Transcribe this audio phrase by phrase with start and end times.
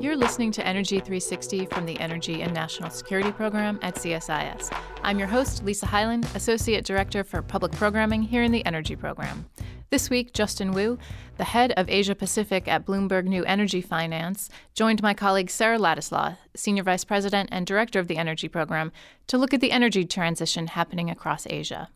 [0.00, 4.74] You're listening to Energy 360 from the Energy and National Security Program at CSIS.
[5.02, 9.44] I'm your host, Lisa Hyland, Associate Director for Public Programming here in the Energy Program.
[9.90, 10.98] This week, Justin Wu,
[11.36, 16.36] the head of Asia Pacific at Bloomberg New Energy Finance, joined my colleague Sarah Ladislaw,
[16.54, 18.92] Senior Vice President and Director of the Energy Program,
[19.26, 21.88] to look at the energy transition happening across Asia.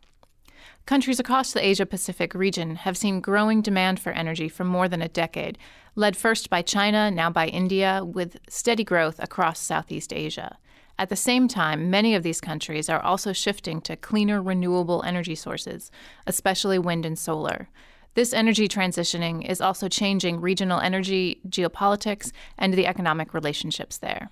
[0.87, 5.01] Countries across the Asia Pacific region have seen growing demand for energy for more than
[5.01, 5.57] a decade,
[5.95, 10.59] led first by China, now by India, with steady growth across Southeast Asia.
[10.99, 15.35] At the same time, many of these countries are also shifting to cleaner renewable energy
[15.35, 15.91] sources,
[16.27, 17.71] especially wind and solar.
[18.13, 24.29] This energy transitioning is also changing regional energy geopolitics and the economic relationships there.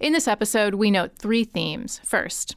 [0.00, 2.00] In this episode, we note three themes.
[2.02, 2.56] First,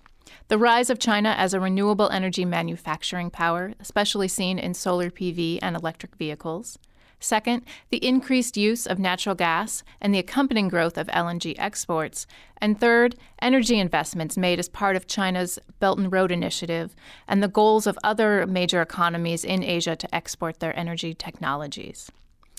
[0.50, 5.60] the rise of China as a renewable energy manufacturing power, especially seen in solar PV
[5.62, 6.80] and electric vehicles.
[7.20, 12.26] Second, the increased use of natural gas and the accompanying growth of LNG exports.
[12.58, 16.96] And third, energy investments made as part of China's Belt and Road Initiative
[17.28, 22.10] and the goals of other major economies in Asia to export their energy technologies.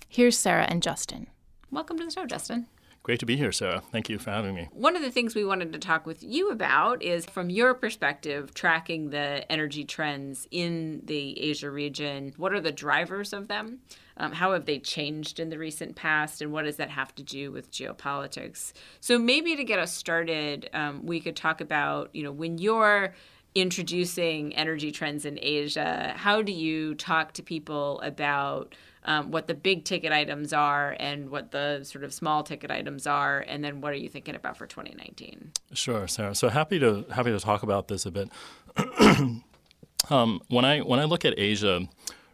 [0.09, 1.27] Here's Sarah and Justin.
[1.73, 2.67] Welcome to the show, Justin.
[3.03, 3.83] Great to be here, Sarah.
[3.91, 4.69] Thank you for having me.
[4.73, 8.53] One of the things we wanted to talk with you about is from your perspective,
[8.53, 12.35] tracking the energy trends in the Asia region.
[12.37, 13.79] What are the drivers of them?
[14.19, 16.43] Um, how have they changed in the recent past?
[16.43, 18.75] And what does that have to do with geopolitics?
[19.01, 23.15] So, maybe to get us started, um, we could talk about, you know, when you're
[23.55, 28.75] introducing energy trends in Asia, how do you talk to people about?
[29.05, 33.07] Um, what the big ticket items are and what the sort of small ticket items
[33.07, 35.53] are, and then what are you thinking about for 2019?
[35.73, 36.35] Sure, Sarah.
[36.35, 38.31] So happy to happy to talk about this a bit.
[40.11, 41.89] um, when I when I look at Asia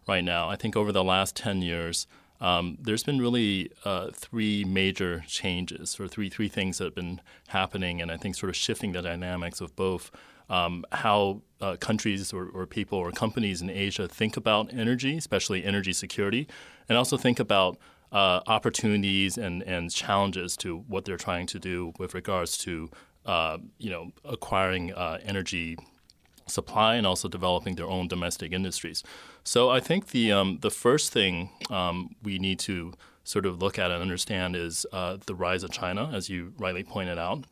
[0.08, 2.06] right now, I think over the last 10 years.
[2.38, 7.22] Um, there's been really uh, three major changes, or three three things that have been
[7.48, 10.10] happening, and I think sort of shifting the dynamics of both
[10.48, 15.64] um, how uh, countries or, or, people or companies in Asia think about energy, especially
[15.64, 16.46] energy security,
[16.88, 17.78] and also think about
[18.12, 22.90] uh, opportunities and, and challenges to what they're trying to do with regards to
[23.24, 25.76] uh, you know acquiring uh, energy
[26.46, 29.02] supply and also developing their own domestic industries.
[29.42, 32.92] So I think the um, the first thing um, we need to
[33.24, 36.84] sort of look at and understand is uh, the rise of China, as you rightly
[36.84, 37.44] pointed out.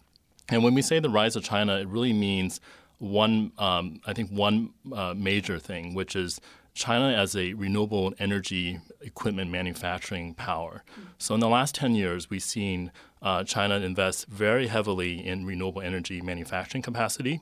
[0.49, 2.61] And when we say the rise of China, it really means
[3.05, 6.41] one, um, I think, one uh, major thing, which is
[6.75, 10.83] China as a renewable energy equipment manufacturing power.
[11.19, 12.91] So in the last 10 years, we've seen
[13.23, 17.41] uh, China invest very heavily in renewable energy manufacturing capacity.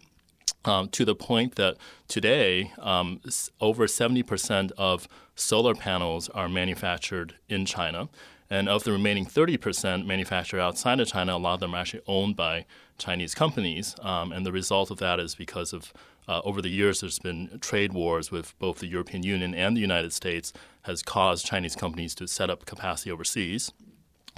[0.65, 3.21] Um, to the point that today, um,
[3.61, 8.09] over 70% of solar panels are manufactured in China.
[8.49, 12.03] And of the remaining 30% manufactured outside of China, a lot of them are actually
[12.07, 12.67] owned by
[12.99, 13.97] Chinese companies.
[14.01, 15.93] Um, and the result of that is because of
[16.29, 19.81] uh, over the years, there's been trade wars with both the European Union and the
[19.81, 23.73] United States, has caused Chinese companies to set up capacity overseas.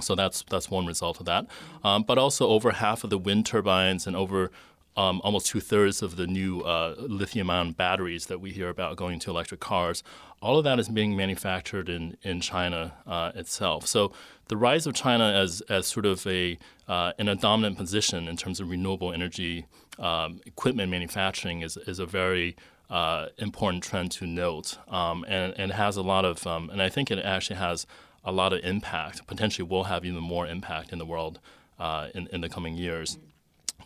[0.01, 1.45] So that's that's one result of that.
[1.83, 4.51] Um, but also, over half of the wind turbines and over
[4.97, 8.95] um, almost two thirds of the new uh, lithium ion batteries that we hear about
[8.95, 10.03] going to electric cars,
[10.41, 13.87] all of that is being manufactured in, in China uh, itself.
[13.87, 14.11] So
[14.47, 16.57] the rise of China as, as sort of a,
[16.87, 19.65] uh, in a dominant position in terms of renewable energy
[19.99, 22.55] um, equipment manufacturing is, is a very
[22.89, 26.89] uh, important trend to note um, and, and has a lot of, um, and I
[26.89, 27.87] think it actually has
[28.23, 31.39] a lot of impact, potentially will have even more impact in the world
[31.79, 33.17] uh, in, in the coming years.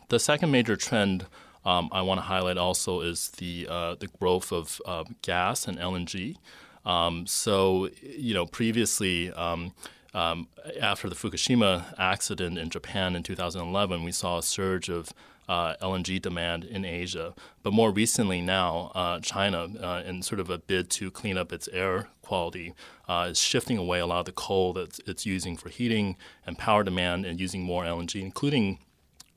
[0.09, 1.27] The second major trend
[1.65, 5.77] um, I want to highlight also is the uh, the growth of uh, gas and
[5.77, 6.35] LNG.
[6.83, 9.73] Um, so, you know, previously, um,
[10.15, 10.47] um,
[10.81, 15.13] after the Fukushima accident in Japan in 2011, we saw a surge of
[15.47, 17.35] uh, LNG demand in Asia.
[17.61, 21.53] But more recently now, uh, China, uh, in sort of a bid to clean up
[21.53, 22.73] its air quality,
[23.07, 26.15] uh, is shifting away a lot of the coal that it's using for heating
[26.47, 28.79] and power demand and using more LNG, including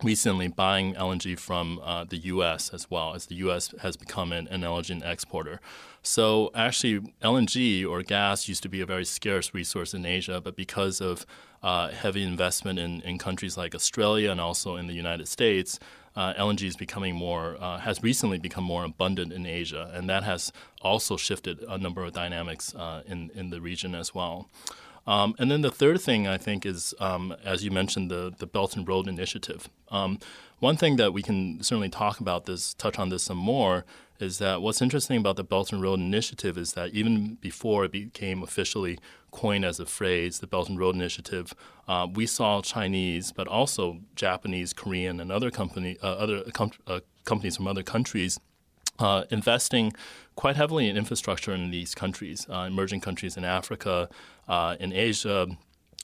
[0.02, 2.70] recently buying LNG from uh, the U.S.
[2.72, 3.74] as well, as the U.S.
[3.82, 5.60] has become an, an, LNG exporter.
[6.02, 10.56] So actually, LNG or gas used to be a very scarce resource in Asia, but
[10.56, 11.26] because of
[11.62, 15.78] uh, heavy investment in, in countries like Australia and also in the United States,
[16.14, 20.24] uh, LNG is becoming more uh, has recently become more abundant in Asia, and that
[20.24, 20.52] has
[20.82, 24.48] also shifted a number of dynamics uh, in in the region as well.
[25.06, 28.46] Um, and then the third thing I think is, um, as you mentioned, the the
[28.46, 29.68] Belt and Road Initiative.
[29.90, 30.18] Um,
[30.60, 33.84] one thing that we can certainly talk about this, touch on this some more,
[34.20, 37.90] is that what's interesting about the Belt and Road Initiative is that even before it
[37.90, 38.98] became officially
[39.32, 41.52] coined as a phrase, the Belt and Road Initiative,
[41.88, 47.00] uh, we saw Chinese, but also Japanese, Korean, and other company, uh, other com- uh,
[47.24, 48.38] companies from other countries
[48.98, 49.92] uh, investing
[50.36, 54.08] quite heavily in infrastructure in these countries, uh, emerging countries in Africa,
[54.48, 55.48] uh, in Asia,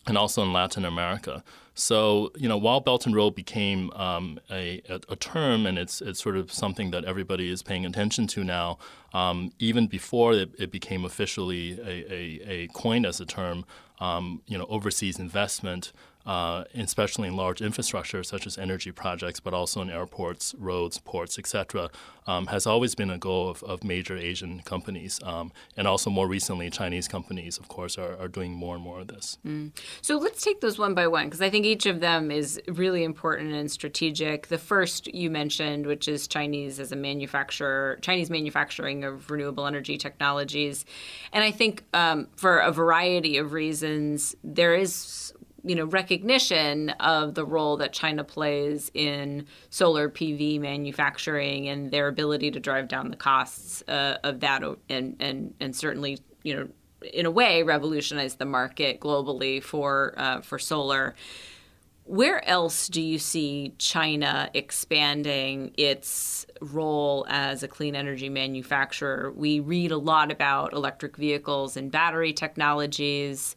[0.07, 1.45] and also in Latin America.
[1.75, 6.21] So, you know, while Belt and Road became um, a, a, term and it's, it's
[6.21, 8.79] sort of something that everybody is paying attention to now,
[9.13, 13.65] um, even before it, it, became officially a, a, a coined as a term,
[14.01, 15.93] um, you know, overseas investment
[16.29, 21.39] uh, especially in large infrastructure such as energy projects, but also in airports, roads, ports,
[21.39, 21.91] etc.,
[22.27, 25.19] um, has always been a goal of, of major Asian companies.
[25.25, 29.01] Um, and also more recently, Chinese companies, of course, are, are doing more and more
[29.01, 29.39] of this.
[29.47, 29.73] Mm.
[30.03, 33.05] So let's take those one by one, because I think each of them is really
[33.05, 34.49] important and strategic.
[34.49, 39.97] The first you mentioned, which is Chinese as a manufacturer, Chinese manufacturing of renewable energy
[39.97, 40.85] technologies.
[41.33, 45.33] And I think um, for a variety of reasons, there is
[45.65, 52.09] you know recognition of the role that China plays in solar PV manufacturing and their
[52.09, 56.69] ability to drive down the costs uh, of that and and and certainly you know
[57.13, 61.15] in a way revolutionize the market globally for uh, for solar.
[62.05, 69.31] Where else do you see China expanding its role as a clean energy manufacturer?
[69.31, 73.57] We read a lot about electric vehicles and battery technologies.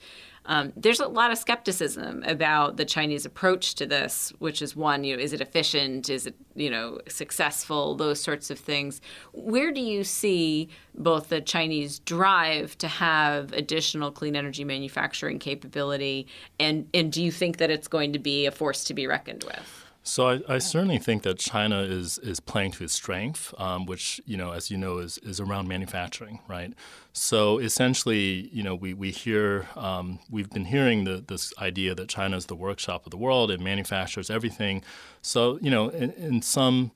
[0.51, 5.06] Um, there's a lot of skepticism about the Chinese approach to this, which is one,
[5.06, 6.09] you know, is it efficient?
[6.09, 7.95] Is it, you know, successful?
[7.95, 9.00] Those sorts of things.
[9.31, 16.27] Where do you see both the Chinese drive to have additional clean energy manufacturing capability,
[16.59, 19.45] and and do you think that it's going to be a force to be reckoned
[19.45, 19.81] with?
[20.03, 24.19] So I, I, certainly think that China is is playing to its strength, um, which
[24.25, 26.74] you know, as you know, is is around manufacturing, right?
[27.13, 32.09] So essentially, you know, we we hear um, we've been hearing the, this idea that
[32.09, 34.81] China is the workshop of the world and manufactures everything.
[35.21, 36.92] So you know, in, in some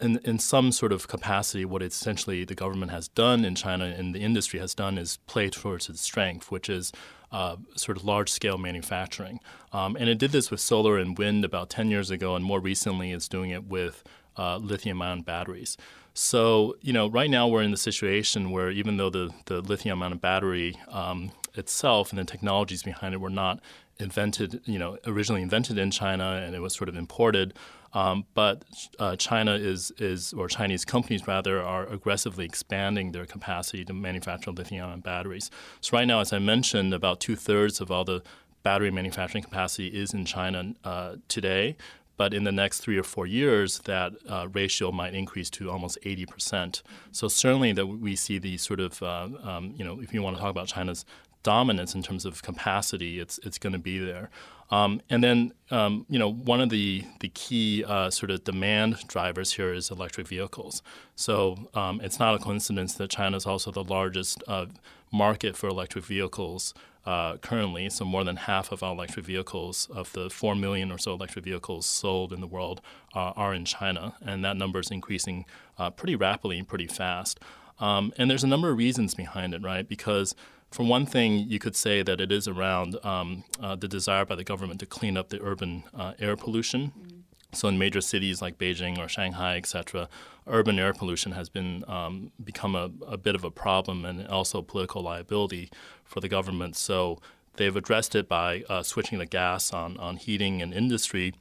[0.00, 4.14] in, in some sort of capacity, what essentially the government has done in China and
[4.14, 6.92] the industry has done is play towards its strength, which is
[7.32, 9.40] uh, sort of large scale manufacturing.
[9.72, 12.60] Um, and it did this with solar and wind about 10 years ago, and more
[12.60, 14.02] recently it's doing it with
[14.36, 15.76] uh, lithium ion batteries.
[16.14, 20.02] So, you know, right now we're in the situation where even though the, the lithium
[20.02, 23.60] ion battery um, itself and the technologies behind it were not
[23.98, 27.54] invented, you know, originally invented in China and it was sort of imported,
[27.96, 28.62] um, but
[28.98, 34.50] uh, China is, is, or Chinese companies rather, are aggressively expanding their capacity to manufacture
[34.50, 35.50] lithium-ion batteries.
[35.80, 38.22] So right now, as I mentioned, about two thirds of all the
[38.62, 41.74] battery manufacturing capacity is in China uh, today.
[42.18, 45.98] But in the next three or four years, that uh, ratio might increase to almost
[46.02, 46.82] 80%.
[47.12, 50.36] So certainly that we see the sort of, uh, um, you know, if you want
[50.36, 51.06] to talk about China's
[51.42, 54.30] dominance in terms of capacity, it's it's going to be there.
[54.70, 58.96] Um, and then, um, you know, one of the the key uh, sort of demand
[59.06, 60.82] drivers here is electric vehicles.
[61.14, 64.66] So um, it's not a coincidence that China is also the largest uh,
[65.12, 66.74] market for electric vehicles
[67.04, 67.88] uh, currently.
[67.88, 71.44] So more than half of all electric vehicles, of the four million or so electric
[71.44, 72.80] vehicles sold in the world,
[73.14, 75.44] uh, are in China, and that number is increasing
[75.78, 77.38] uh, pretty rapidly and pretty fast.
[77.78, 79.86] Um, and there's a number of reasons behind it, right?
[79.86, 80.34] Because
[80.70, 84.34] for one thing, you could say that it is around um, uh, the desire by
[84.34, 86.92] the government to clean up the urban uh, air pollution.
[86.98, 87.16] Mm-hmm.
[87.52, 90.08] So in major cities like Beijing or Shanghai, et cetera,
[90.46, 94.60] urban air pollution has been um, become a, a, bit of a problem and also
[94.60, 95.70] political liability
[96.04, 96.76] for the government.
[96.76, 97.18] So
[97.54, 101.34] they've addressed it by uh, switching the gas on, on heating and industry,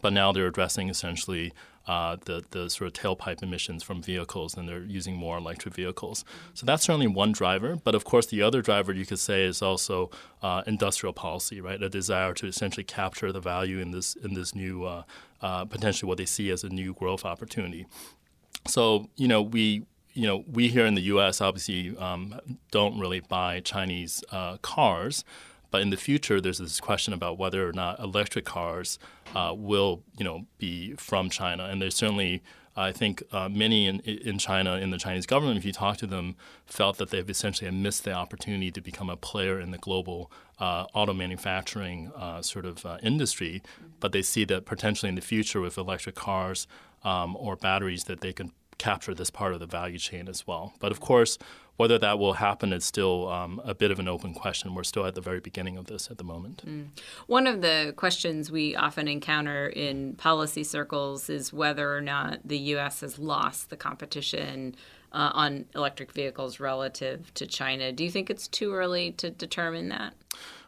[0.00, 1.52] but now they're addressing essentially
[1.88, 6.24] uh, the, the sort of tailpipe emissions from vehicles and they're using more electric vehicles.
[6.52, 7.76] So that's certainly one driver.
[7.76, 10.10] But of course, the other driver you could say is also
[10.42, 11.82] uh, industrial policy, right?
[11.82, 15.02] A desire to essentially capture the value in this in this new uh,
[15.40, 17.86] uh potentially what they see as a new growth opportunity.
[18.66, 19.86] So you know we
[20.18, 21.40] you know, we here in the U.S.
[21.40, 22.40] obviously um,
[22.72, 25.24] don't really buy Chinese uh, cars,
[25.70, 28.98] but in the future, there's this question about whether or not electric cars
[29.34, 31.64] uh, will, you know, be from China.
[31.64, 32.42] And there's certainly,
[32.74, 36.06] I think, uh, many in, in China, in the Chinese government, if you talk to
[36.06, 40.30] them, felt that they've essentially missed the opportunity to become a player in the global
[40.58, 43.62] uh, auto manufacturing uh, sort of uh, industry.
[44.00, 46.66] But they see that potentially in the future, with electric cars
[47.04, 50.74] um, or batteries, that they can capture this part of the value chain as well.
[50.78, 51.38] But of course,
[51.76, 54.74] whether that will happen is still um, a bit of an open question.
[54.74, 56.62] We're still at the very beginning of this at the moment.
[56.66, 56.88] Mm.
[57.26, 62.58] One of the questions we often encounter in policy circles is whether or not the
[62.58, 63.00] U.S.
[63.02, 64.74] has lost the competition
[65.12, 67.92] uh, on electric vehicles relative to China.
[67.92, 70.14] Do you think it's too early to determine that?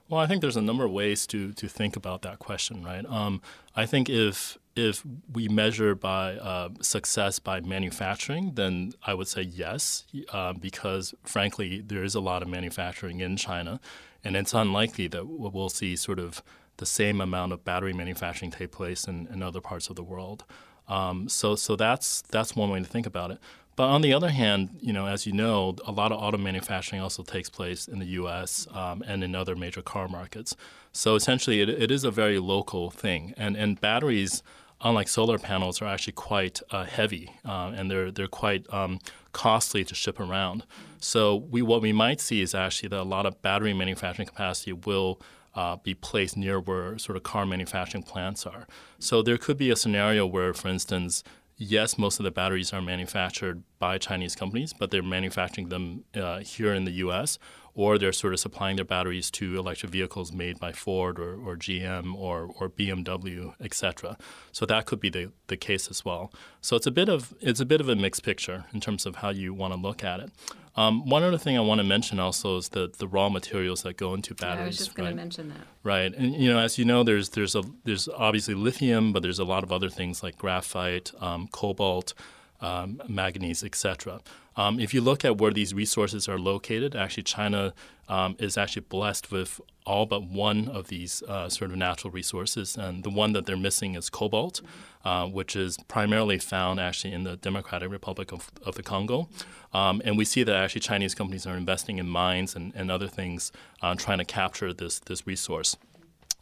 [0.09, 3.07] Well, I think there's a number of ways to to think about that question, right?
[3.07, 3.41] Um,
[3.77, 9.43] I think if if we measure by uh, success by manufacturing, then I would say
[9.43, 13.81] yes, uh, because frankly, there is a lot of manufacturing in China,
[14.25, 16.43] and it's unlikely that we'll see sort of
[16.79, 20.45] the same amount of battery manufacturing take place in, in other parts of the world.
[20.89, 23.39] Um, so, so that's that's one way to think about it.
[23.77, 27.01] But on the other hand, you know, as you know, a lot of auto manufacturing
[27.01, 28.67] also takes place in the U.S.
[28.73, 30.55] Um, and in other major car markets.
[30.93, 33.33] So essentially, it, it is a very local thing.
[33.37, 34.43] And and batteries,
[34.83, 38.99] unlike solar panels, are actually quite uh, heavy, uh, and they're they're quite um,
[39.33, 40.65] costly to ship around.
[40.99, 44.73] So we what we might see is actually that a lot of battery manufacturing capacity
[44.73, 45.21] will
[45.55, 48.67] uh, be placed near where sort of car manufacturing plants are.
[48.99, 51.25] So there could be a scenario where, for instance,
[51.57, 56.39] yes, most of the batteries are manufactured by Chinese companies, but they're manufacturing them uh,
[56.39, 57.39] here in the U.S.
[57.75, 61.57] or they're sort of supplying their batteries to electric vehicles made by Ford or, or
[61.57, 64.17] GM or, or BMW, etc.
[64.53, 66.33] So that could be the, the case as well.
[66.61, 69.17] So it's a bit of it's a bit of a mixed picture in terms of
[69.17, 70.31] how you want to look at it.
[70.77, 73.97] Um, one other thing I want to mention also is the, the raw materials that
[73.97, 74.59] go into batteries.
[74.59, 75.11] Yeah, I was just going right?
[75.11, 75.67] to mention that.
[75.83, 79.41] Right, and you know, as you know, there's there's a there's obviously lithium, but there's
[79.41, 82.15] a lot of other things like graphite, um, cobalt,
[82.61, 84.21] um, manganese, etc.
[84.57, 87.73] Um, if you look at where these resources are located, actually China
[88.09, 92.77] um, is actually blessed with all but one of these uh, sort of natural resources,
[92.77, 94.61] and the one that they're missing is cobalt,
[95.05, 99.29] uh, which is primarily found actually in the Democratic Republic of, of the Congo.
[99.73, 103.09] Um, and we see that actually Chinese companies are investing in mines and, and other
[103.09, 103.53] things
[103.83, 105.77] uh, trying to capture this, this resource.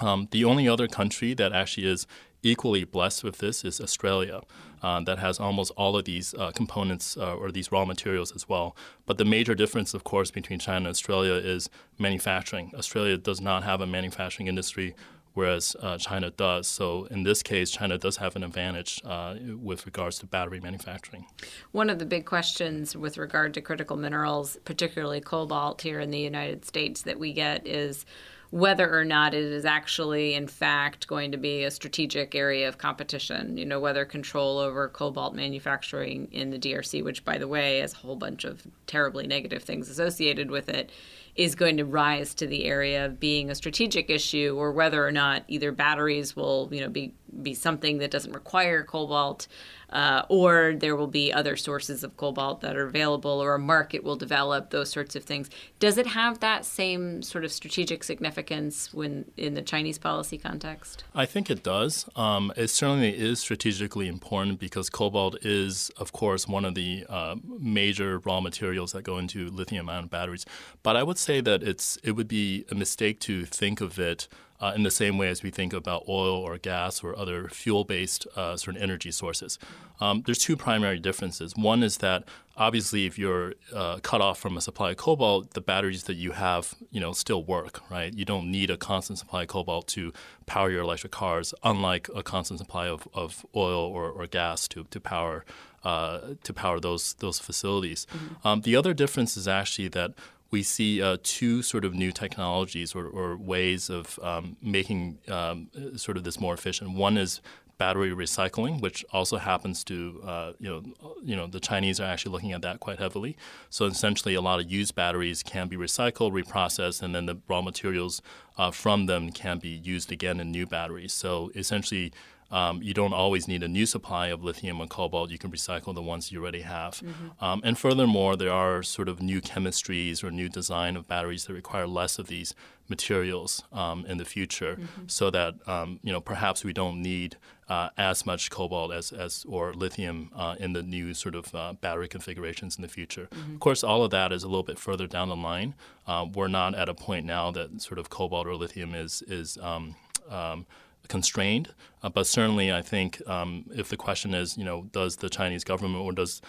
[0.01, 2.07] Um, the only other country that actually is
[2.43, 4.43] equally blessed with this is Australia,
[4.83, 8.49] uh, that has almost all of these uh, components uh, or these raw materials as
[8.49, 8.77] well.
[9.07, 11.69] But the major difference, of course, between China and Australia is
[11.99, 12.73] manufacturing.
[12.77, 14.95] Australia does not have a manufacturing industry.
[15.35, 16.67] Whereas uh, China does.
[16.67, 21.27] So, in this case, China does have an advantage uh, with regards to battery manufacturing.
[21.71, 26.19] One of the big questions with regard to critical minerals, particularly cobalt here in the
[26.19, 28.05] United States, that we get is
[28.51, 32.79] whether or not it is actually, in fact, going to be a strategic area of
[32.79, 33.59] competition.
[33.59, 37.93] You know, whether control over cobalt manufacturing in the DRC, which, by the way, has
[37.93, 40.91] a whole bunch of terribly negative things associated with it,
[41.37, 45.13] is going to rise to the area of being a strategic issue, or whether or
[45.13, 49.47] not either batteries will, you know, be be something that doesn't require cobalt
[49.91, 54.05] uh, or there will be other sources of cobalt that are available, or a market
[54.05, 55.49] will develop, those sorts of things.
[55.79, 61.05] Does it have that same sort of strategic significance when in the Chinese policy context?
[61.15, 62.09] I think it does.
[62.17, 67.37] Um, it certainly is strategically important because cobalt is, of course, one of the uh,
[67.59, 70.45] major raw materials that go into lithium-ion batteries.
[70.83, 74.29] But I would say that it's it would be a mistake to think of it
[74.61, 78.27] uh, in the same way as we think about oil or gas or other fuel-based
[78.37, 79.59] uh, sort of energy sources.
[80.01, 81.55] Um, there's two primary differences.
[81.57, 82.25] One is that
[82.57, 86.33] obviously, if you're uh, cut off from a supply of cobalt, the batteries that you
[86.33, 88.13] have, you know, still work, right?
[88.13, 90.13] You don't need a constant supply of cobalt to
[90.47, 94.85] power your electric cars, unlike a constant supply of, of oil or, or gas to
[94.85, 95.45] to power
[95.85, 98.07] uh, to power those those facilities.
[98.07, 98.49] Mm-hmm.
[98.49, 100.13] Um, the other difference is actually that
[100.51, 105.69] we see uh, two sort of new technologies or, or ways of um, making um,
[105.97, 106.93] sort of this more efficient.
[106.93, 107.41] One is
[107.79, 112.33] battery recycling, which also happens to uh, you know you know the Chinese are actually
[112.33, 113.37] looking at that quite heavily.
[113.71, 117.63] So essentially, a lot of used batteries can be recycled, reprocessed, and then the raw
[117.63, 118.21] materials
[118.59, 121.13] uh, from them can be used again in new batteries.
[121.13, 122.13] So essentially,
[122.51, 125.31] um, you don't always need a new supply of lithium and cobalt.
[125.31, 126.95] You can recycle the ones you already have.
[126.95, 127.45] Mm-hmm.
[127.45, 131.53] Um, and furthermore, there are sort of new chemistries or new design of batteries that
[131.53, 132.55] require less of these
[132.89, 135.03] materials um, in the future, mm-hmm.
[135.07, 137.37] so that um, you know perhaps we don't need
[137.69, 141.75] uh, as much cobalt as, as or lithium uh, in the new sort of uh,
[141.75, 143.29] battery configurations in the future.
[143.31, 143.55] Mm-hmm.
[143.55, 145.75] Of course, all of that is a little bit further down the line.
[146.07, 149.59] Uh, we're not at a point now that sort of cobalt or lithium is is
[149.59, 149.97] um,
[150.31, 150.67] um,
[151.09, 151.75] constrained.
[152.03, 155.65] Uh, but certainly, I think um, if the question is, you know, does the Chinese
[155.65, 156.41] government or does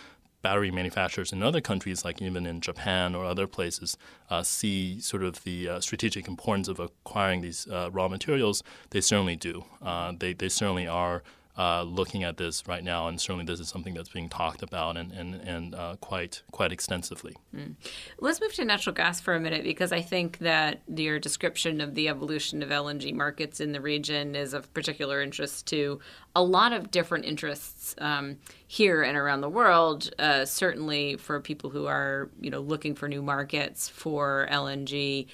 [0.42, 3.98] battery manufacturers in other countries, like even in Japan or other places,
[4.30, 9.02] uh, see sort of the uh, strategic importance of acquiring these uh, raw materials, they
[9.02, 9.66] certainly do.
[9.82, 11.24] Uh, they, they certainly are
[11.58, 14.96] uh, looking at this right now, and certainly this is something that's being talked about
[14.96, 17.36] and and, and uh, quite quite extensively.
[17.54, 17.76] Mm.
[18.20, 21.96] Let's move to natural gas for a minute because I think that your description of
[21.96, 26.00] the evolution of LNG markets in the region is of particular interest to
[26.36, 28.38] a lot of different interests um,
[28.68, 30.10] here and around the world.
[30.18, 35.28] Uh, certainly for people who are you know looking for new markets for LNG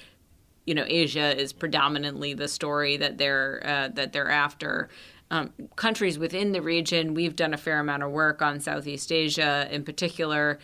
[0.66, 4.88] you know Asia is predominantly the story that they're uh, that they're after
[5.30, 7.14] um, countries within the region.
[7.14, 10.58] We've done a fair amount of work on Southeast Asia in particular,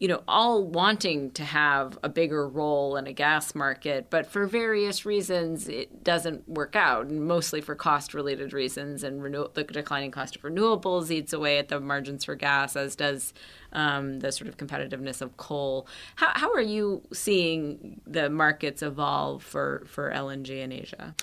[0.00, 4.46] you know, all wanting to have a bigger role in a gas market, but for
[4.46, 9.04] various reasons, it doesn't work out, and mostly for cost related reasons.
[9.04, 12.96] And renew- the declining cost of renewables eats away at the margins for gas, as
[12.96, 13.34] does
[13.74, 15.86] um, the sort of competitiveness of coal.
[16.16, 21.14] How, how are you seeing the markets evolve for, for LNG in Asia?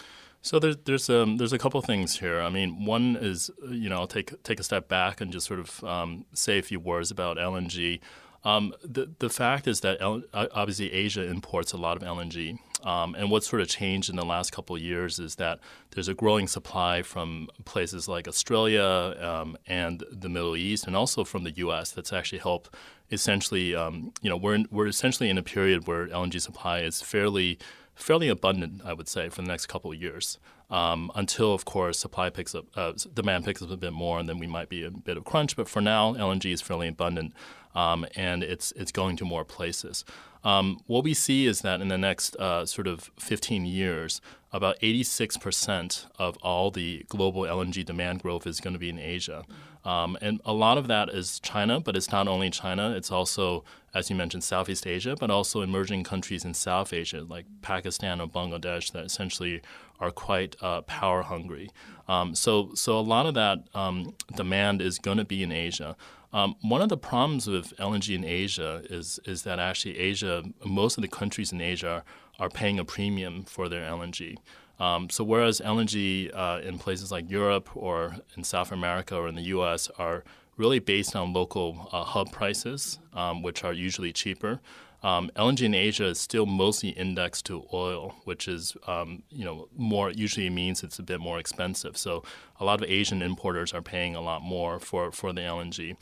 [0.47, 2.39] So there's there's um, there's a couple things here.
[2.39, 5.59] I mean, one is you know I'll take take a step back and just sort
[5.59, 7.99] of um, say a few words about LNG.
[8.45, 13.13] Um, the the fact is that L- obviously Asia imports a lot of LNG, um,
[13.15, 15.59] and what's sort of changed in the last couple of years is that
[15.91, 21.25] there's a growing supply from places like Australia um, and the Middle East, and also
[21.25, 21.91] from the U.S.
[21.91, 22.73] That's actually helped.
[23.09, 27.01] Essentially, um, you know, we're in, we're essentially in a period where LNG supply is
[27.01, 27.57] fairly
[27.97, 30.37] fairly abundant, I would say, for the next couple of years.
[30.69, 34.27] Um, until, of course, supply picks up, uh, demand picks up a bit more, and
[34.27, 35.55] then we might be a bit of crunch.
[35.55, 37.33] But for now, LNG is fairly abundant,
[37.73, 40.03] um, and it's it's going to more places.
[40.43, 44.21] Um, what we see is that in the next uh, sort of 15 years,
[44.53, 49.43] about 86% of all the global LNG demand growth is going to be in Asia.
[49.83, 53.63] Um, and a lot of that is China, but it's not only China, it's also,
[53.97, 58.27] as you mentioned, Southeast Asia, but also emerging countries in South Asia, like Pakistan or
[58.27, 59.61] Bangladesh, that essentially
[59.99, 61.71] are quite uh, power hungry.
[62.07, 65.97] Um, so, so a lot of that um, demand is going to be in Asia.
[66.31, 70.97] Um, one of the problems with LNG in Asia is is that actually Asia, most
[70.97, 72.03] of the countries in Asia
[72.37, 74.37] are paying a premium for their LNG.
[74.79, 79.35] Um, so whereas LNG uh, in places like Europe or in South America or in
[79.35, 79.89] the U.S.
[79.97, 80.23] are
[80.57, 84.59] really based on local uh, hub prices, um, which are usually cheaper.
[85.03, 89.69] Um, LNG in Asia is still mostly indexed to oil, which is um, you know
[89.75, 91.95] more usually means it's a bit more expensive.
[91.97, 92.23] So
[92.59, 95.95] a lot of Asian importers are paying a lot more for for the LNG.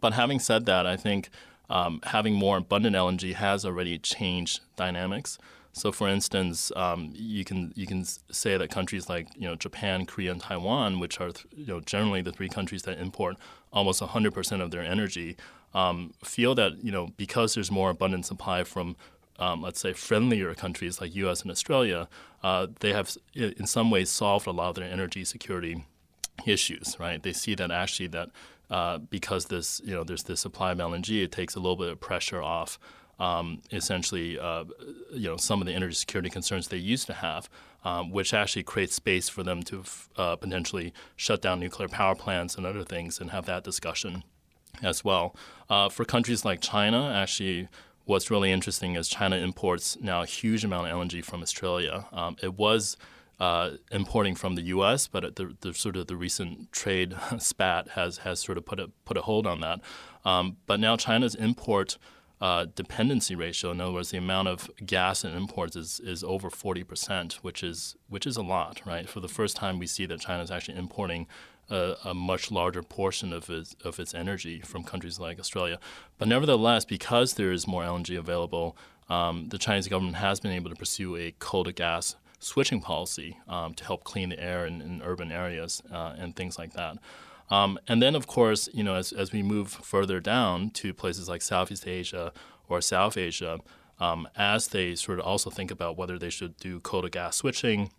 [0.00, 1.30] But having said that, I think
[1.70, 5.38] um, having more abundant LNG has already changed dynamics.
[5.72, 10.06] So, for instance, um, you can you can say that countries like you know Japan,
[10.06, 13.36] Korea, and Taiwan, which are you know generally the three countries that import
[13.72, 15.36] almost 100% of their energy,
[15.74, 18.96] um, feel that you know because there's more abundant supply from
[19.38, 21.42] um, let's say friendlier countries like U.S.
[21.42, 22.08] and Australia,
[22.42, 25.84] uh, they have in some ways solved a lot of their energy security
[26.44, 26.96] issues.
[26.98, 27.22] Right?
[27.22, 28.30] They see that actually that
[28.70, 31.88] uh, because this, you know, there's this supply of LNG, it takes a little bit
[31.88, 32.78] of pressure off.
[33.20, 34.64] Um, essentially, uh,
[35.12, 37.50] you know, some of the energy security concerns they used to have,
[37.84, 39.84] um, which actually creates space for them to
[40.16, 44.24] uh, potentially shut down nuclear power plants and other things and have that discussion
[44.82, 45.36] as well.
[45.68, 47.68] Uh, for countries like China, actually,
[48.06, 52.06] what's really interesting is China imports now a huge amount of LNG from Australia.
[52.12, 52.96] Um, it was
[53.38, 58.18] uh, importing from the U.S., but the, the, sort of the recent trade spat has
[58.18, 59.80] has sort of put a put a hold on that.
[60.24, 61.96] Um, but now China's import
[62.40, 66.48] uh, dependency ratio, in other words, the amount of gas and imports is, is over
[66.48, 69.08] 40 percent, which is which is a lot, right?
[69.08, 71.26] For the first time, we see that China is actually importing
[71.68, 75.78] a, a, much larger portion of its of its energy from countries like Australia.
[76.18, 78.76] But nevertheless, because there is more LNG available,
[79.08, 83.36] um, the Chinese government has been able to pursue a coal to gas switching policy
[83.48, 86.96] um, to help clean the air in, in urban areas uh, and things like that.
[87.50, 91.28] Um, and then, of course, you know, as, as we move further down to places
[91.28, 92.32] like Southeast Asia
[92.68, 93.58] or South Asia,
[93.98, 97.36] um, as they sort of also think about whether they should do coal to gas
[97.36, 97.90] switching,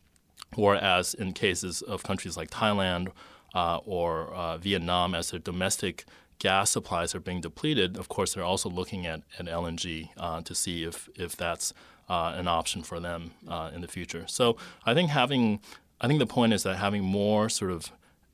[0.55, 3.09] or as in cases of countries like Thailand
[3.53, 6.05] uh, or uh, Vietnam, as their domestic
[6.39, 10.55] gas supplies are being depleted, of course, they're also looking at, at LNG uh, to
[10.55, 11.73] see if, if that's
[12.09, 14.25] uh, an option for them uh, in the future.
[14.27, 15.59] So I think having,
[16.01, 17.91] I think the point is that having more sort of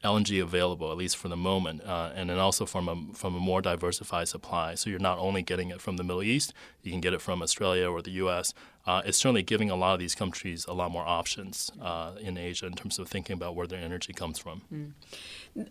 [0.08, 3.40] LNG available, at least for the moment, uh, and then also from a from a
[3.40, 4.76] more diversified supply.
[4.76, 7.42] So you're not only getting it from the Middle East, you can get it from
[7.42, 8.54] Australia or the U.S.
[8.88, 12.38] uh, it's certainly giving a lot of these countries a lot more options uh, in
[12.38, 14.62] Asia in terms of thinking about where their energy comes from.
[14.74, 14.94] Mm.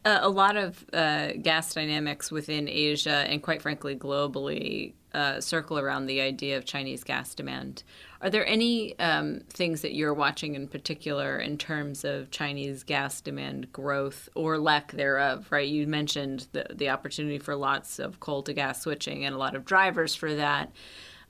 [0.05, 5.79] Uh, a lot of uh, gas dynamics within Asia and, quite frankly, globally uh, circle
[5.79, 7.83] around the idea of Chinese gas demand.
[8.20, 13.22] Are there any um, things that you're watching in particular in terms of Chinese gas
[13.22, 15.46] demand growth or lack thereof?
[15.50, 19.38] Right, you mentioned the the opportunity for lots of coal to gas switching and a
[19.38, 20.70] lot of drivers for that.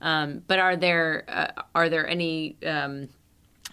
[0.01, 3.09] Um, but are there uh, are there any um,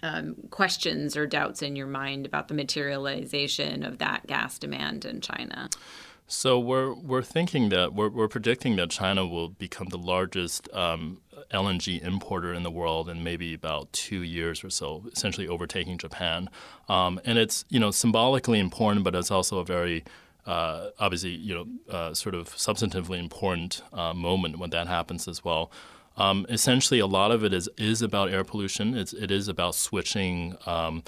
[0.03, 5.21] um, questions or doubts in your mind about the materialization of that gas demand in
[5.21, 5.69] China?
[6.27, 11.21] So we're we're thinking that we're we're predicting that China will become the largest um,
[11.51, 16.49] LNG importer in the world in maybe about two years or so, essentially overtaking Japan.
[16.89, 20.05] Um, and it's you know symbolically important, but it's also a very
[20.47, 25.45] uh, obviously you know uh, sort of substantively important uh, moment when that happens as
[25.45, 25.71] well.
[26.17, 28.97] Um, essentially, a lot of it is is about air pollution.
[28.97, 30.57] It's it is about switching.
[30.67, 31.03] Um,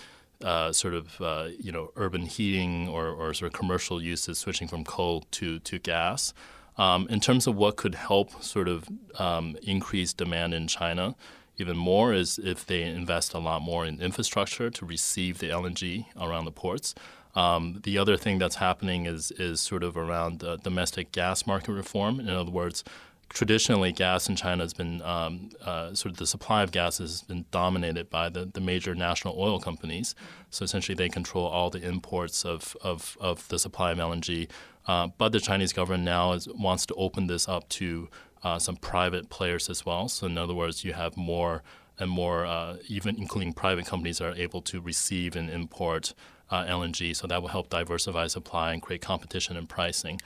[0.45, 4.69] uh, sort of uh, you know urban heating or, or sort of commercial uses switching
[4.69, 6.35] from coal to to gas.
[6.77, 8.87] Um, in terms of what could help sort of
[9.19, 11.14] um, increase demand in China,
[11.57, 16.05] even more is if they invest a lot more in infrastructure to receive the LNG
[16.21, 16.95] around the ports.
[17.35, 21.73] Um, the other thing that's happening is is sort of around uh, domestic gas market
[21.73, 22.21] reform.
[22.21, 22.85] In other words,
[23.29, 27.23] traditionally, gas in China has been um, uh, sort of the supply of gas has
[27.23, 30.15] been dominated by the, the major national oil companies.
[30.51, 34.49] So essentially, they control all the imports of, of, of the supply of LNG.
[34.87, 38.09] Uh, but the Chinese government now is, wants to open this up to
[38.43, 40.09] uh, some private players as well.
[40.09, 41.62] So in other words, you have more
[41.99, 46.15] and more, uh, even including private companies, are able to receive and import
[46.51, 47.17] uh, LNG.
[47.17, 50.21] So that will help diversify supply and create competition and pricing.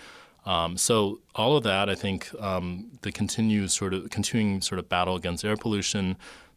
[0.47, 4.89] Um, so all of that, I think, um, the continued sort of continuing sort of
[4.89, 6.17] battle against air pollution,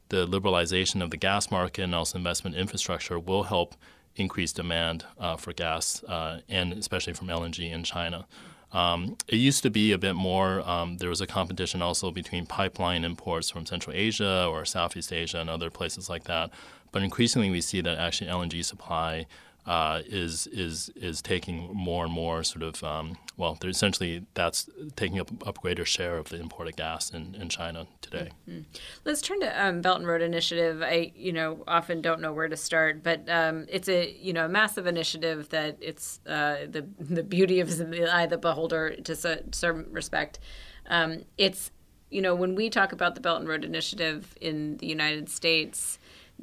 [0.09, 3.75] the liberalization of the gas market, and also investment infrastructure will help
[4.15, 8.25] increase demand uh, for gas, uh, and especially from LNG in China.
[8.71, 10.67] Um, it used to be a bit more.
[10.67, 15.39] Um, there was a competition also between pipeline imports from Central Asia or Southeast Asia
[15.39, 16.49] and other places like that.
[16.91, 19.27] But increasingly, we see that actually LNG supply
[19.65, 24.69] uh, is is is taking more and more sort of um, well, they're essentially that's
[24.95, 28.29] taking up a greater share of the imported gas in, in China today.
[28.47, 28.61] Mm-hmm.
[29.05, 30.81] Let's turn to um, Belt and Road Initiative.
[30.83, 34.45] I you know often don't know where to start, but um, it's a you know
[34.45, 38.95] a massive initiative that it's uh, the the beauty of the eye of the beholder
[38.97, 39.15] to
[39.51, 40.39] some respect.
[40.87, 41.71] Um, it's
[42.11, 45.97] you know when we talk about the Belt and Road Initiative in the United States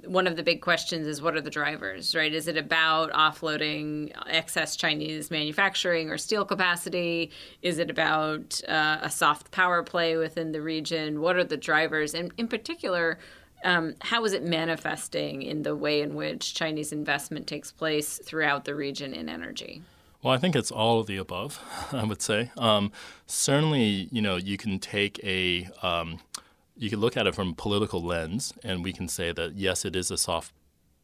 [0.07, 2.33] one of the big questions is what are the drivers, right?
[2.33, 7.31] Is it about offloading excess Chinese manufacturing or steel capacity?
[7.63, 11.21] Is it about uh, a soft power play within the region?
[11.21, 12.15] What are the drivers?
[12.15, 13.19] And in particular,
[13.65, 18.65] um, how is it manifesting in the way in which Chinese investment takes place throughout
[18.65, 19.83] the region in energy?
[20.23, 21.61] Well, I think it's all of the above.
[21.93, 22.93] I would say um,
[23.27, 26.21] certainly, you know, you can take a um,
[26.81, 29.85] you can look at it from a political lens, and we can say that yes,
[29.85, 30.51] it is a soft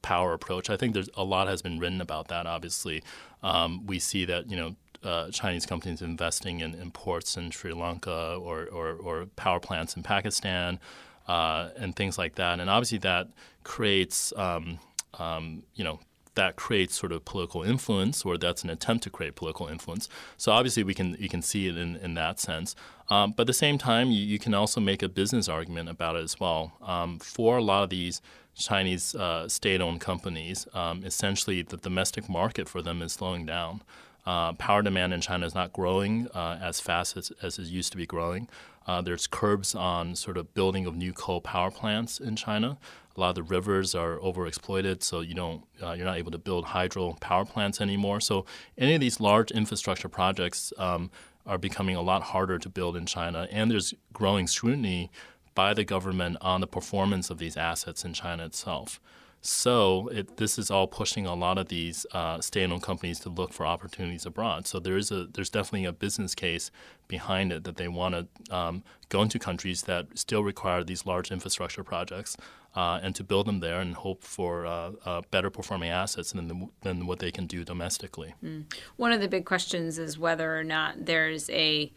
[0.01, 0.71] power approach.
[0.71, 2.47] I think there's a lot has been written about that.
[2.47, 3.03] Obviously,
[3.43, 7.75] um, we see that you know uh, Chinese companies investing in, in, ports in Sri
[7.75, 10.81] Lanka or, or, or power plants in Pakistan
[11.29, 12.59] uh, and things like that.
[12.59, 13.29] And obviously, that
[13.63, 14.79] creates um,
[15.19, 16.01] um, you know
[16.37, 20.09] that creates sort of political influence, or that's an attempt to create political influence.
[20.37, 22.77] So obviously, we can you can see it in, in that sense.
[23.09, 26.17] Um, but at the same time, you, you, can also make a business argument about
[26.17, 26.73] it as well.
[26.83, 28.21] Um, for a lot of these
[28.57, 33.83] Chinese uh, state-owned companies, um, essentially the domestic market for them is slowing down.
[34.27, 37.93] Uh, power demand in China is not growing uh, as fast as, as it used
[37.93, 38.49] to be growing.
[38.87, 42.79] Uh, there's curbs on sort of building of new coal power plants in China.
[43.17, 46.39] A lot of the rivers are overexploited, so you don't uh, you're not able to
[46.39, 48.21] build hydro power plants anymore.
[48.21, 48.45] So
[48.77, 51.11] any of these large infrastructure projects um,
[51.47, 55.11] are becoming a lot harder to build in China, and there's growing scrutiny
[55.55, 59.01] by the government on the performance of these assets in China itself.
[59.47, 63.53] So it, this is all pushing a lot of these uh, state-owned companies to look
[63.53, 64.67] for opportunities abroad.
[64.67, 66.71] So there is a there's definitely a business case
[67.07, 71.31] behind it that they want to um, go into countries that still require these large
[71.31, 72.37] infrastructure projects
[72.75, 76.71] uh, and to build them there and hope for uh, uh, better performing assets than,
[76.83, 78.35] than what they can do domestically.
[78.45, 78.65] Mm.
[78.97, 81.93] One of the big questions is whether or not there's a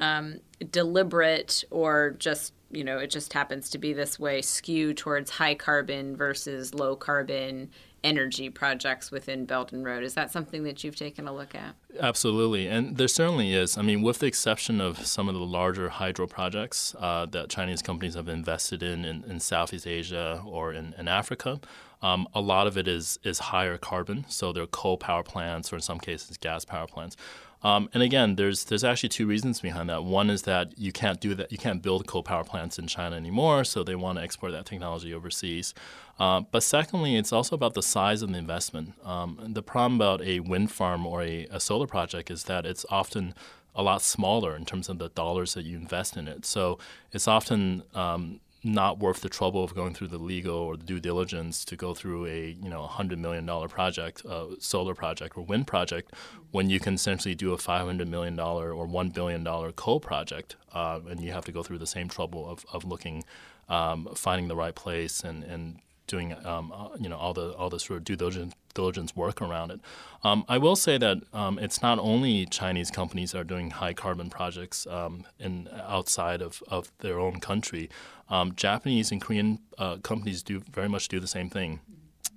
[0.00, 0.40] um,
[0.70, 5.54] deliberate or just you know, it just happens to be this way, skew towards high
[5.54, 7.70] carbon versus low carbon
[8.04, 10.04] energy projects within Belt and Road.
[10.04, 11.74] Is that something that you've taken a look at?
[11.98, 13.78] Absolutely, and there certainly is.
[13.78, 17.80] I mean, with the exception of some of the larger hydro projects uh, that Chinese
[17.82, 21.60] companies have invested in in, in Southeast Asia or in, in Africa,
[22.02, 24.26] um, a lot of it is is higher carbon.
[24.28, 27.16] So they're coal power plants, or in some cases, gas power plants.
[27.64, 30.04] Um, and again, there's there's actually two reasons behind that.
[30.04, 33.16] One is that you can't do that, you can't build coal power plants in China
[33.16, 35.72] anymore, so they want to export that technology overseas.
[36.20, 38.92] Uh, but secondly, it's also about the size of the investment.
[39.02, 42.84] Um, the problem about a wind farm or a, a solar project is that it's
[42.90, 43.34] often
[43.74, 46.44] a lot smaller in terms of the dollars that you invest in it.
[46.44, 46.78] So
[47.12, 51.00] it's often um, not worth the trouble of going through the legal or the due
[51.00, 55.44] diligence to go through a you know hundred million dollar project, uh, solar project or
[55.44, 56.12] wind project,
[56.50, 60.00] when you can essentially do a five hundred million dollar or one billion dollar coal
[60.00, 63.24] project, uh, and you have to go through the same trouble of of looking,
[63.68, 67.70] um, finding the right place and and doing um, uh, you know all the all
[67.70, 69.80] the sort of due diligence, diligence work around it.
[70.22, 73.94] Um, I will say that um, it's not only Chinese companies that are doing high
[73.94, 77.88] carbon projects um, in outside of, of their own country.
[78.28, 81.80] Um, Japanese and Korean uh, companies do very much do the same thing.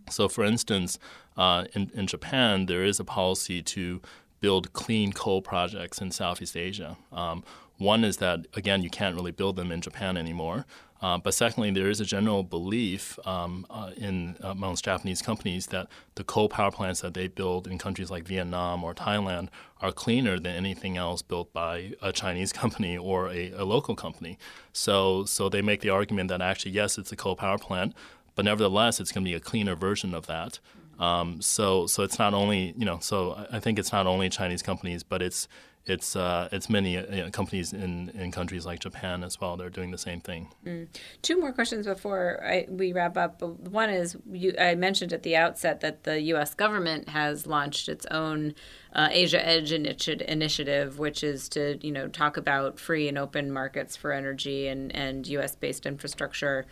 [0.10, 1.00] So, for instance,
[1.36, 4.02] uh, in, in Japan, there is a policy to
[4.39, 6.97] build clean coal projects in Southeast Asia.
[7.12, 7.43] Um,
[7.78, 10.65] one is that, again, you can't really build them in Japan anymore.
[11.01, 15.88] Uh, but secondly, there is a general belief um, uh, in amongst Japanese companies that
[16.15, 20.39] the coal power plants that they build in countries like Vietnam or Thailand are cleaner
[20.39, 24.38] than anything else built by a Chinese company or a, a local company.
[24.73, 27.93] So, so they make the argument that actually, yes, it's a coal power plant,
[28.36, 30.60] but nevertheless, it's going to be a cleaner version of that.
[30.99, 32.97] Um, so, so it's not only you know.
[32.99, 35.47] So I think it's not only Chinese companies, but it's
[35.89, 39.58] it's uh, it's many uh, companies in, in countries like Japan as well.
[39.58, 40.50] They're doing the same thing.
[40.65, 40.88] Mm.
[41.21, 43.41] Two more questions before I, we wrap up.
[43.41, 46.54] One is you, I mentioned at the outset that the U.S.
[46.54, 48.54] government has launched its own
[48.93, 53.95] uh, Asia Edge initiative, which is to you know talk about free and open markets
[53.95, 55.56] for energy and and U.S.
[55.56, 56.65] based infrastructure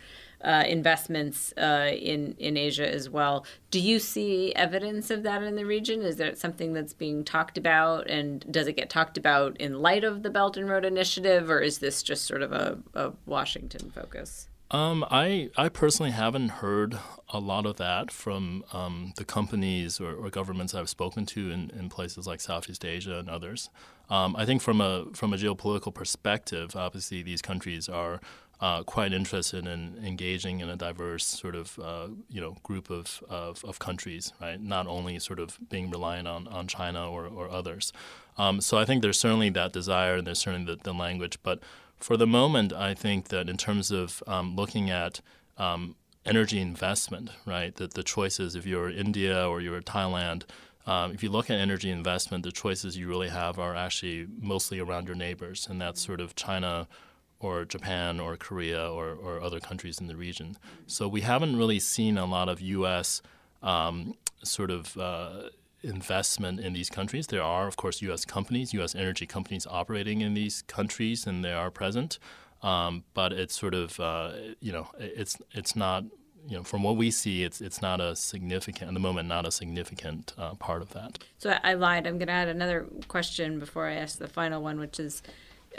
[0.46, 3.44] uh, investments uh, in in Asia as well.
[3.72, 6.02] Do you see evidence of that in the region?
[6.02, 10.04] Is that something that's being talked about, and does it get talked about in light
[10.04, 13.90] of the Belt and Road Initiative, or is this just sort of a, a Washington
[13.90, 14.48] focus?
[14.70, 20.14] Um, I I personally haven't heard a lot of that from um, the companies or,
[20.14, 23.68] or, governments I've spoken to in, in places like Southeast Asia and others.
[24.08, 28.20] Um, I think from a from a geopolitical perspective, obviously these countries are
[28.60, 33.22] uh, quite interested in engaging in a diverse sort of uh, you know group of,
[33.28, 34.60] of, of, countries, right?
[34.60, 37.92] Not only sort of being reliant on, on China or, or others.
[38.38, 41.38] Um, so I think there's certainly that desire and there's certainly the, the, language.
[41.42, 41.60] But
[41.98, 45.20] for the moment, I think that in terms of um, looking at
[45.58, 50.42] um, energy investment, right, that the choices if you're India or you're Thailand.
[50.86, 54.78] Um, if you look at energy investment, the choices you really have are actually mostly
[54.78, 56.86] around your neighbors, and that's sort of China,
[57.46, 60.58] or Japan or Korea or, or other countries in the region.
[60.86, 63.22] So we haven't really seen a lot of U.S.
[63.62, 65.50] Um, sort of uh,
[65.82, 67.26] investment in these countries.
[67.28, 68.24] There are, of course, U.S.
[68.24, 68.94] companies, U.S.
[68.94, 72.18] energy companies operating in these countries, and they are present.
[72.62, 76.04] Um, but it's sort of, uh, you know, it's it's not,
[76.48, 79.46] you know, from what we see, it's it's not a significant at the moment, not
[79.46, 81.18] a significant uh, part of that.
[81.38, 82.06] So I lied.
[82.06, 85.22] I'm going to add another question before I ask the final one, which is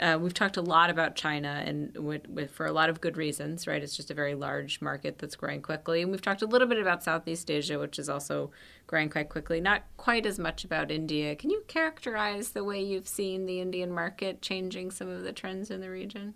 [0.00, 3.16] uh, we've talked a lot about China and with, with, for a lot of good
[3.16, 3.82] reasons, right?
[3.82, 6.02] It's just a very large market that's growing quickly.
[6.02, 8.50] And we've talked a little bit about Southeast Asia, which is also
[8.86, 11.34] growing quite quickly, not quite as much about India.
[11.36, 15.70] Can you characterize the way you've seen the Indian market changing some of the trends
[15.70, 16.34] in the region?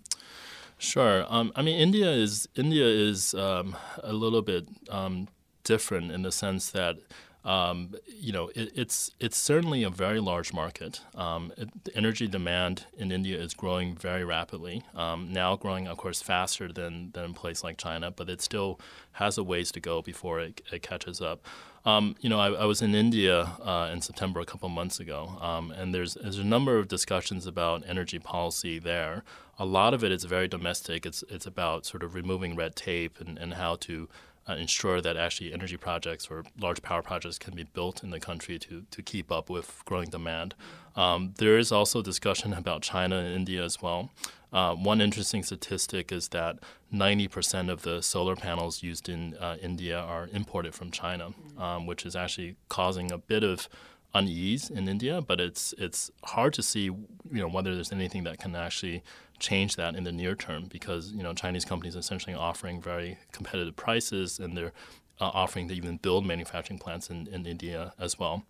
[0.77, 1.25] Sure.
[1.29, 5.27] Um, I mean, India is India is um, a little bit um,
[5.63, 6.97] different in the sense that
[7.45, 11.01] um, you know, it, it's it's certainly a very large market.
[11.13, 14.83] Um, it, the energy demand in India is growing very rapidly.
[14.95, 18.79] Um, now growing, of course, faster than than a place like China, but it still
[19.13, 21.45] has a ways to go before it, it catches up.
[21.85, 25.37] Um, you know, I, I, was in India uh, in September a couple months ago,
[25.41, 29.25] um, and there's there's a number of discussions about energy policy there.
[29.59, 31.05] A lot of it is very domestic.
[31.05, 34.07] It's it's about sort of removing red tape and, and how to
[34.47, 38.19] uh, ensure that actually energy projects or large power projects can be built in the
[38.19, 40.55] country to, to keep up with growing demand.
[40.95, 44.11] Um, there is also discussion about China and India as well.
[44.51, 46.59] Uh, one interesting statistic is that
[46.93, 52.05] 90% of the solar panels used in uh, India are imported from China, um, which
[52.05, 53.67] is actually causing a bit of
[54.13, 58.39] unease in India, but it's it's hard to see you know whether there's anything that
[58.39, 59.03] can actually
[59.39, 63.17] change that in the near term because you know Chinese companies are essentially offering very
[63.31, 64.73] competitive prices and they're
[65.19, 68.43] uh, offering to even build manufacturing plants in, in India as well.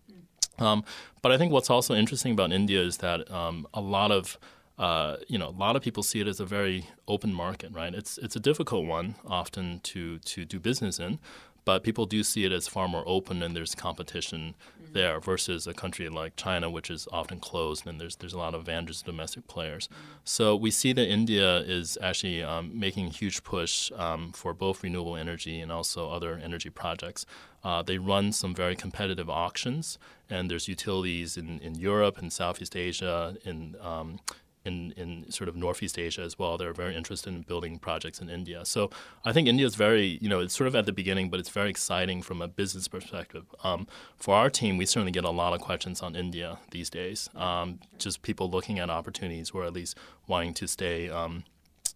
[0.58, 0.84] Um,
[1.20, 4.38] but I think what's also interesting about India is that um, a lot of
[4.76, 7.94] uh, you know, a lot of people see it as a very open market, right?
[7.94, 11.20] It's it's a difficult one often to to do business in,
[11.64, 14.92] but people do see it as far more open and there's competition mm-hmm.
[14.92, 18.54] there versus a country like China, which is often closed and there's there's a lot
[18.54, 19.88] of advantages to domestic players.
[19.88, 20.12] Mm-hmm.
[20.24, 24.82] So we see that India is actually um, making a huge push um, for both
[24.82, 27.26] renewable energy and also other energy projects.
[27.62, 29.98] Uh, they run some very competitive auctions,
[30.28, 34.20] and there's utilities in, in Europe and Southeast Asia, in um,
[34.64, 36.56] in, in sort of Northeast Asia as well.
[36.56, 38.64] They're very interested in building projects in India.
[38.64, 38.90] So
[39.24, 41.50] I think India is very, you know, it's sort of at the beginning, but it's
[41.50, 43.44] very exciting from a business perspective.
[43.62, 47.28] Um, for our team, we certainly get a lot of questions on India these days.
[47.34, 49.96] Um, just people looking at opportunities or at least
[50.26, 51.08] wanting to stay.
[51.10, 51.44] Um,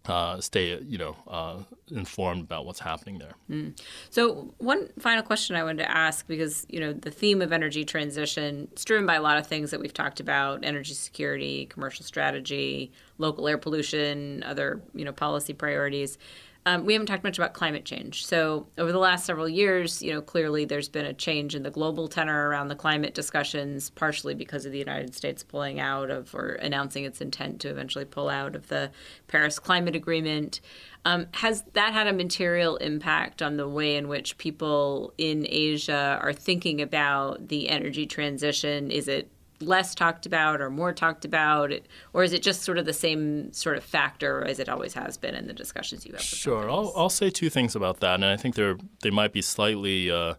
[0.05, 1.57] uh, stay, you know, uh,
[1.91, 3.33] informed about what's happening there.
[3.49, 3.79] Mm.
[4.09, 7.83] So, one final question I wanted to ask, because you know, the theme of energy
[7.85, 12.05] transition is driven by a lot of things that we've talked about: energy security, commercial
[12.05, 16.17] strategy, local air pollution, other you know policy priorities.
[16.65, 18.25] Um, we haven't talked much about climate change.
[18.25, 21.71] So, over the last several years, you know, clearly there's been a change in the
[21.71, 26.35] global tenor around the climate discussions, partially because of the United States pulling out of
[26.35, 28.91] or announcing its intent to eventually pull out of the
[29.27, 30.59] Paris Climate Agreement.
[31.05, 36.19] Um, has that had a material impact on the way in which people in Asia
[36.21, 38.91] are thinking about the energy transition?
[38.91, 41.71] Is it less talked about or more talked about,
[42.13, 45.17] or is it just sort of the same sort of factor as it always has
[45.17, 46.21] been in the discussions you have?
[46.21, 49.41] sure, I'll, I'll say two things about that, and I think they're they might be
[49.41, 50.11] slightly.
[50.11, 50.35] Uh,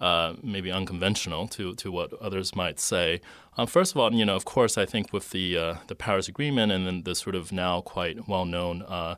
[0.00, 3.20] uh, maybe unconventional to, to what others might say.
[3.56, 6.28] Um, first of all, you know, of course, I think with the uh, the Paris
[6.28, 9.16] Agreement and then the sort of now quite well known uh,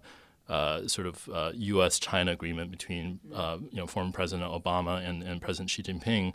[0.49, 5.41] uh, sort of uh, U.S.-China agreement between uh, you know former President Obama and, and
[5.41, 6.33] President Xi Jinping,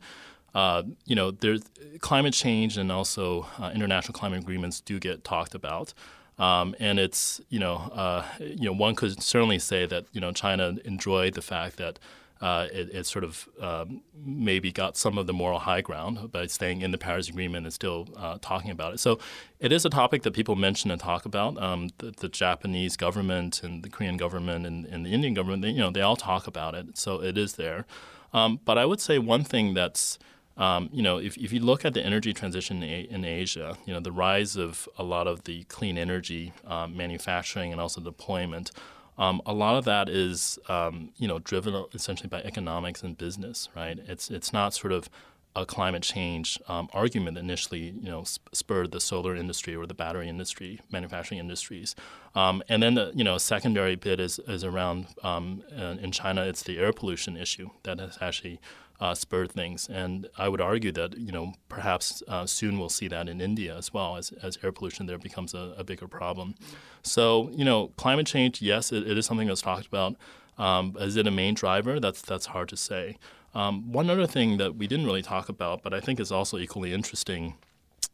[0.56, 1.62] uh, you know, there's
[2.00, 5.94] climate change and also uh, international climate agreements do get talked about.
[6.40, 10.32] Um, and it's you know uh, you know one could certainly say that you know
[10.32, 12.00] China enjoyed the fact that
[12.42, 16.46] uh, it, it, sort of um, maybe got some of the moral high ground by
[16.46, 19.00] staying in the Paris Agreement and still uh, talking about it.
[19.00, 19.20] So
[19.62, 21.58] it is a topic that people mention and talk about.
[21.62, 25.70] Um, the, the, Japanese government and the Korean government and, and, the Indian government, they,
[25.70, 26.98] you know, they all talk about it.
[26.98, 27.86] So it is there.
[28.34, 30.20] Um, but I would say one thing that's
[30.58, 34.00] um, you know, if, if you look at the energy transition in, Asia, you know,
[34.00, 38.72] the rise of a lot of the clean energy um, manufacturing and also deployment,
[39.18, 43.70] um, a lot of that is, um, you know, driven essentially by economics and business,
[43.76, 43.98] right?
[44.08, 45.10] It's it's not sort of
[45.56, 50.28] a climate change um, argument initially, you know, spurred the solar industry or the battery
[50.28, 51.96] industry, manufacturing industries,
[52.36, 56.64] um, and then the you know secondary bit is is around um, in China, it's
[56.64, 58.60] the air pollution issue that has actually
[59.00, 59.88] uh, spurred things.
[59.90, 63.76] And I would argue that you know perhaps uh, soon we'll see that in India
[63.76, 66.56] as well as, as air pollution there becomes a, a bigger problem.
[67.04, 70.16] So you know climate change, yes, it, it is something that's talked about.
[70.58, 72.00] Um, is it a main driver?
[72.00, 73.18] That's that's hard to say.
[73.56, 76.58] Um, one other thing that we didn't really talk about, but I think is also
[76.58, 77.56] equally interesting.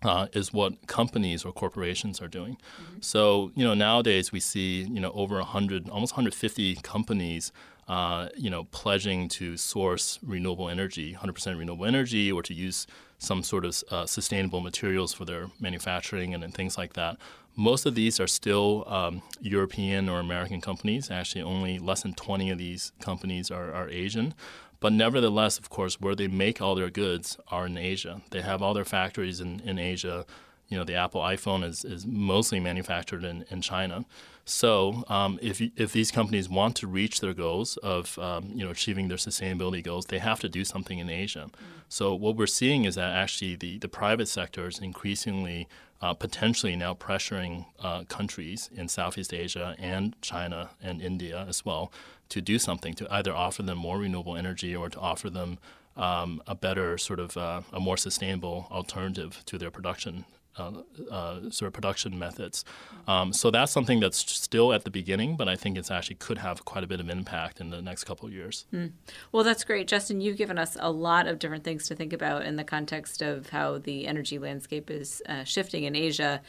[0.04, 2.56] Uh, is what companies or corporations are doing.
[2.56, 3.01] Mm-hmm.
[3.01, 7.51] So, you know, nowadays we see, you know, over 100, almost 150 companies
[7.91, 13.43] uh, you know, pledging to source renewable energy, 100% renewable energy, or to use some
[13.43, 17.17] sort of uh, sustainable materials for their manufacturing and, and, things like that.
[17.58, 21.12] Most of these are still um, European or American companies.
[21.12, 24.34] Actually, only less than 20 of these companies are, are Asian.
[24.82, 28.22] But nevertheless, of course, where they make all their goods are in Asia.
[28.32, 30.26] They have all their factories in, in Asia.
[30.67, 34.06] You know, the Apple iPhone is, is mostly manufactured in, in China.
[34.44, 38.72] So um, if, if these companies want to reach their goals of um, you know
[38.72, 41.50] achieving their sustainability goals, they have to do something in Asia.
[41.52, 41.82] Mm.
[41.88, 45.67] So what we're seeing is that actually the, the private sector is increasingly
[46.02, 51.92] uh, potentially now pressuring uh, countries in Southeast Asia and China and India as well
[52.30, 55.60] to do something to either offer them more renewable energy or to offer them
[55.98, 60.26] um, a better sort of uh, a more sustainable alternative to their production
[60.58, 62.66] uh, sort of production methods.
[63.08, 66.38] Um, so that's something that's still at the beginning, but I think it's actually could
[66.40, 68.66] have quite a bit of impact in the next couple of years.
[68.74, 68.92] Mm.
[69.32, 70.22] Well, that's great, Justin.
[70.22, 73.50] You've given us a lot of different things to think about in the context of
[73.50, 76.42] how the energy landscape is uh, shifting in Asia.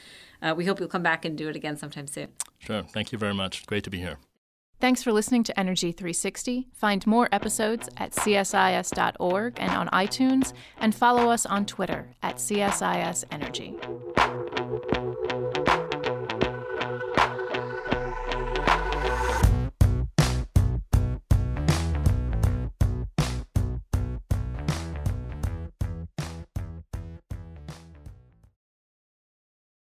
[0.43, 2.29] Uh, we hope you'll come back and do it again sometime soon.
[2.59, 2.83] Sure.
[2.83, 3.67] Thank you very much.
[3.67, 4.19] Great to be here.
[4.83, 6.67] Thanks for listening to Energy 360.
[6.73, 13.23] Find more episodes at csis.org and on iTunes, and follow us on Twitter at CSIS
[13.31, 13.79] Energy.